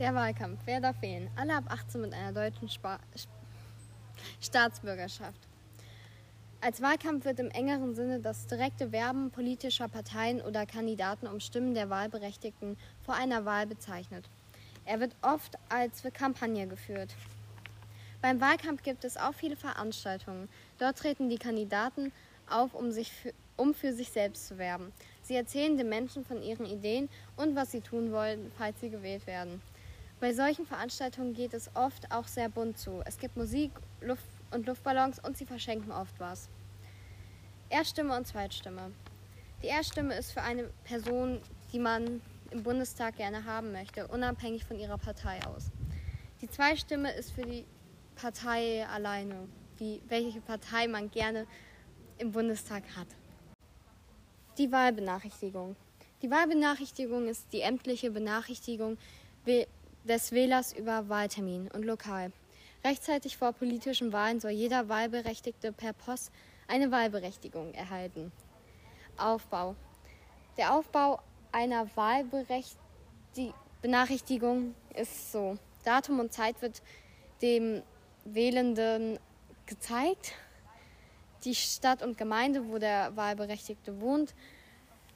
[0.00, 0.58] Der Wahlkampf.
[0.64, 1.30] Wer darf wählen?
[1.36, 2.98] Alle ab 18 mit einer deutschen Spa
[4.40, 5.38] Staatsbürgerschaft.
[6.60, 11.74] Als Wahlkampf wird im engeren Sinne das direkte Werben politischer Parteien oder Kandidaten um Stimmen
[11.74, 14.28] der Wahlberechtigten vor einer Wahl bezeichnet.
[14.84, 17.14] Er wird oft als Kampagne geführt.
[18.20, 20.48] Beim Wahlkampf gibt es auch viele Veranstaltungen.
[20.80, 22.10] Dort treten die Kandidaten
[22.50, 24.92] auf, um, sich für, um für sich selbst zu werben.
[25.22, 29.28] Sie erzählen den Menschen von ihren Ideen und was sie tun wollen, falls sie gewählt
[29.28, 29.62] werden.
[30.20, 33.02] Bei solchen Veranstaltungen geht es oft auch sehr bunt zu.
[33.04, 36.48] Es gibt Musik Luft und Luftballons und sie verschenken oft was.
[37.68, 38.92] Erststimme und Zweitstimme.
[39.62, 41.40] Die Erststimme ist für eine Person,
[41.72, 45.70] die man im Bundestag gerne haben möchte, unabhängig von ihrer Partei aus.
[46.40, 47.64] Die Zweitstimme ist für die
[48.14, 49.48] Partei alleine,
[49.80, 51.46] die, welche Partei man gerne
[52.18, 53.08] im Bundestag hat.
[54.58, 55.74] Die Wahlbenachrichtigung.
[56.22, 58.98] Die Wahlbenachrichtigung ist die ämtliche Benachrichtigung
[60.04, 62.32] des Wählers über Wahltermin und Lokal.
[62.84, 66.32] Rechtzeitig vor politischen Wahlen soll jeder Wahlberechtigte per Post
[66.68, 68.32] eine Wahlberechtigung erhalten.
[69.16, 69.76] Aufbau.
[70.56, 71.20] Der Aufbau
[71.52, 75.56] einer Wahlbenachrichtigung ist so.
[75.84, 76.82] Datum und Zeit wird
[77.40, 77.82] dem
[78.24, 79.18] Wählenden
[79.66, 80.32] gezeigt,
[81.44, 84.34] die Stadt und Gemeinde, wo der Wahlberechtigte wohnt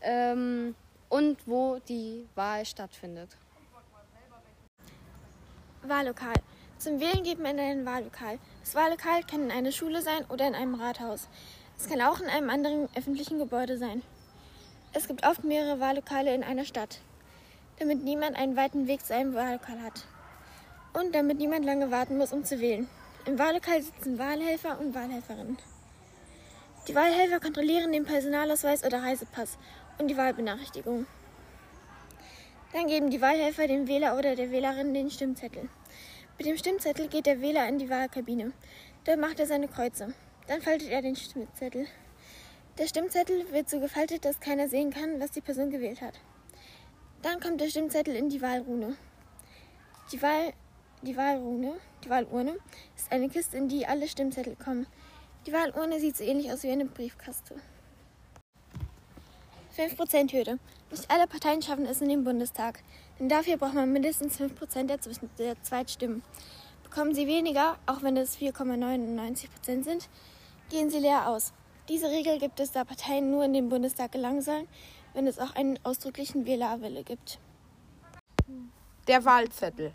[0.00, 0.74] ähm,
[1.08, 3.36] und wo die Wahl stattfindet.
[5.88, 6.34] Wahllokal.
[6.78, 8.38] Zum Wählen geht man in ein Wahllokal.
[8.60, 11.28] Das Wahllokal kann in einer Schule sein oder in einem Rathaus.
[11.78, 14.02] Es kann auch in einem anderen öffentlichen Gebäude sein.
[14.92, 17.00] Es gibt oft mehrere Wahllokale in einer Stadt,
[17.78, 20.04] damit niemand einen weiten Weg zu einem Wahllokal hat.
[20.92, 22.88] Und damit niemand lange warten muss, um zu wählen.
[23.26, 25.58] Im Wahllokal sitzen Wahlhelfer und Wahlhelferinnen.
[26.88, 29.58] Die Wahlhelfer kontrollieren den Personalausweis oder Reisepass
[29.98, 31.06] und die Wahlbenachrichtigung.
[32.76, 35.66] Dann geben die Wahlhelfer dem Wähler oder der Wählerin den Stimmzettel.
[36.36, 38.52] Mit dem Stimmzettel geht der Wähler in die Wahlkabine.
[39.04, 40.12] Dort macht er seine Kreuze.
[40.46, 41.86] Dann faltet er den Stimmzettel.
[42.76, 46.20] Der Stimmzettel wird so gefaltet, dass keiner sehen kann, was die Person gewählt hat.
[47.22, 48.94] Dann kommt der Stimmzettel in die Wahlrune.
[50.12, 50.52] Die, Wahl,
[51.00, 52.58] die Wahlrune, die Wahlurne,
[52.94, 54.86] ist eine Kiste, in die alle Stimmzettel kommen.
[55.46, 57.54] Die Wahlurne sieht so ähnlich aus wie eine Briefkaste.
[59.76, 60.58] 5%-Hürde.
[60.90, 62.82] Nicht alle Parteien schaffen es in den Bundestag,
[63.18, 64.98] denn dafür braucht man mindestens 5% der,
[65.38, 66.22] der Zweitstimmen.
[66.82, 70.08] Bekommen sie weniger, auch wenn es 4,99% sind,
[70.70, 71.52] gehen sie leer aus.
[71.88, 74.66] Diese Regel gibt es, da Parteien nur in den Bundestag gelangen sollen,
[75.12, 77.38] wenn es auch einen ausdrücklichen Wählerwille gibt.
[79.08, 79.94] Der Wahlzettel.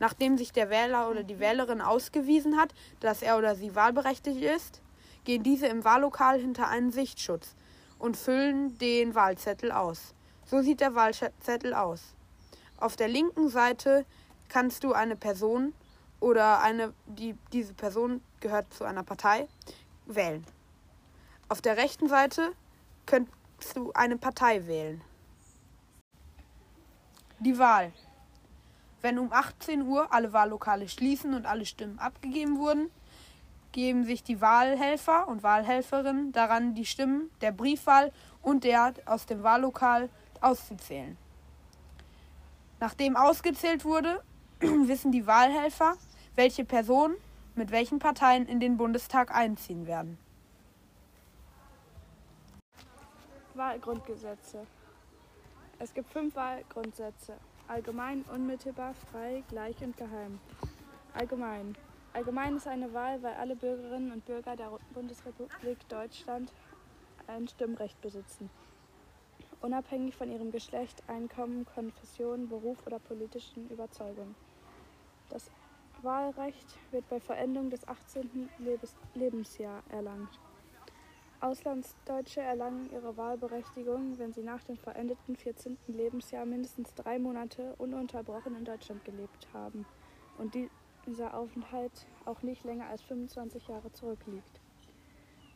[0.00, 4.80] Nachdem sich der Wähler oder die Wählerin ausgewiesen hat, dass er oder sie wahlberechtigt ist,
[5.24, 7.54] gehen diese im Wahllokal hinter einen Sichtschutz
[8.00, 10.14] und füllen den Wahlzettel aus.
[10.44, 12.14] So sieht der Wahlzettel aus.
[12.78, 14.04] Auf der linken Seite
[14.48, 15.74] kannst du eine Person
[16.18, 19.46] oder eine, die, diese Person gehört zu einer Partei,
[20.06, 20.44] wählen.
[21.48, 22.52] Auf der rechten Seite
[23.06, 25.02] könntest du eine Partei wählen.
[27.38, 27.92] Die Wahl.
[29.02, 32.90] Wenn um 18 Uhr alle Wahllokale schließen und alle Stimmen abgegeben wurden,
[33.72, 39.42] geben sich die Wahlhelfer und Wahlhelferinnen daran, die Stimmen der Briefwahl und der aus dem
[39.42, 40.08] Wahllokal
[40.40, 41.16] auszuzählen.
[42.80, 44.22] Nachdem ausgezählt wurde,
[44.60, 45.96] wissen die Wahlhelfer,
[46.34, 47.14] welche Personen
[47.54, 50.18] mit welchen Parteien in den Bundestag einziehen werden.
[53.54, 54.66] Wahlgrundgesetze.
[55.78, 57.34] Es gibt fünf Wahlgrundsätze.
[57.68, 60.40] Allgemein, unmittelbar, frei, gleich und geheim.
[61.14, 61.76] Allgemein.
[62.12, 66.52] Allgemein ist eine Wahl, weil alle Bürgerinnen und Bürger der Bundesrepublik Deutschland
[67.28, 68.50] ein Stimmrecht besitzen.
[69.60, 74.34] Unabhängig von ihrem Geschlecht, Einkommen, Konfession, Beruf oder politischen Überzeugung.
[75.28, 75.50] Das
[76.02, 78.48] Wahlrecht wird bei Vollendung des 18.
[78.58, 80.40] Lebens Lebensjahr erlangt.
[81.40, 85.78] Auslandsdeutsche erlangen ihre Wahlberechtigung, wenn sie nach dem vollendeten 14.
[85.86, 89.86] Lebensjahr mindestens drei Monate ununterbrochen in Deutschland gelebt haben
[90.38, 90.68] und die
[91.06, 94.60] dieser Aufenthalt auch nicht länger als 25 Jahre zurückliegt.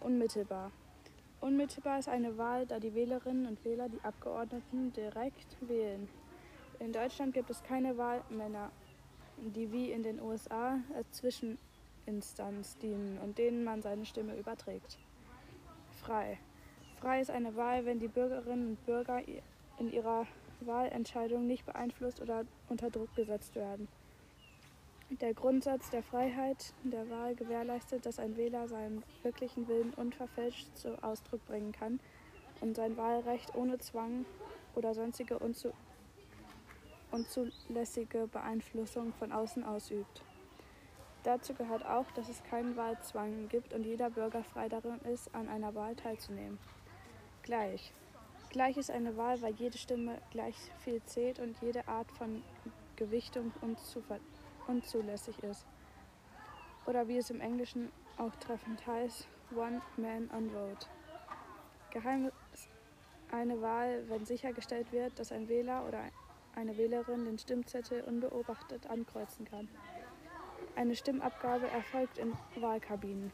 [0.00, 0.70] Unmittelbar.
[1.40, 6.08] Unmittelbar ist eine Wahl, da die Wählerinnen und Wähler die Abgeordneten direkt wählen.
[6.78, 8.70] In Deutschland gibt es keine Wahlmänner,
[9.38, 14.98] die wie in den USA als Zwischeninstanz dienen und denen man seine Stimme überträgt.
[16.02, 16.38] Frei.
[17.00, 19.22] Frei ist eine Wahl, wenn die Bürgerinnen und Bürger
[19.78, 20.26] in ihrer
[20.60, 23.88] Wahlentscheidung nicht beeinflusst oder unter Druck gesetzt werden.
[25.18, 31.02] Der Grundsatz der Freiheit der Wahl gewährleistet, dass ein Wähler seinen wirklichen Willen unverfälscht zum
[31.02, 31.98] Ausdruck bringen kann
[32.60, 34.24] und sein Wahlrecht ohne Zwang
[34.76, 35.40] oder sonstige
[37.10, 40.22] unzulässige Beeinflussung von außen ausübt.
[41.24, 45.48] Dazu gehört auch, dass es keinen Wahlzwang gibt und jeder Bürger frei darin ist, an
[45.48, 46.58] einer Wahl teilzunehmen.
[47.42, 47.92] Gleich.
[48.50, 50.54] Gleich ist eine Wahl, weil jede Stimme gleich
[50.84, 52.44] viel zählt und jede Art von
[52.94, 53.52] Gewichtung
[54.66, 55.66] unzulässig ist.
[56.86, 60.86] Oder wie es im Englischen auch treffend heißt, One Man on Vote.
[61.90, 62.68] Geheim ist
[63.30, 66.02] eine Wahl, wenn sichergestellt wird, dass ein Wähler oder
[66.54, 69.68] eine Wählerin den Stimmzettel unbeobachtet ankreuzen kann.
[70.76, 73.32] Eine Stimmabgabe erfolgt in Wahlkabinen.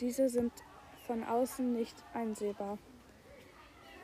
[0.00, 0.52] Diese sind
[1.06, 2.78] von außen nicht einsehbar.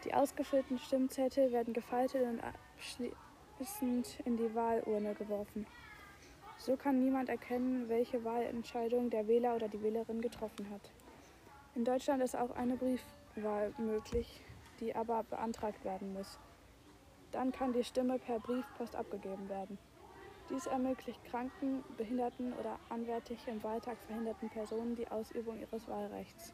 [0.04, 3.16] Die ausgefüllten Stimmzettel werden gefaltet und abschließend
[4.24, 5.66] in die Wahlurne geworfen.
[6.58, 10.90] So kann niemand erkennen, welche Wahlentscheidung der Wähler oder die Wählerin getroffen hat.
[11.74, 14.40] In Deutschland ist auch eine Briefwahl möglich,
[14.80, 16.38] die aber beantragt werden muss.
[17.30, 19.78] Dann kann die Stimme per Briefpost abgegeben werden.
[20.50, 26.52] Dies ermöglicht kranken, behinderten oder anwärtig im Wahltag verhinderten Personen die Ausübung ihres Wahlrechts.